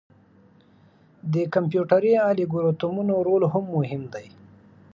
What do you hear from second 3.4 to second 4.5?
هم مهم دی.